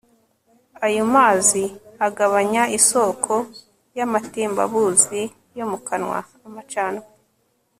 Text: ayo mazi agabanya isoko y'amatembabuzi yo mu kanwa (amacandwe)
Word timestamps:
ayo 0.85 1.03
mazi 1.15 1.63
agabanya 2.07 2.63
isoko 2.77 3.33
y'amatembabuzi 3.97 5.21
yo 5.57 5.65
mu 5.71 5.77
kanwa 5.87 6.19
(amacandwe) 6.47 7.07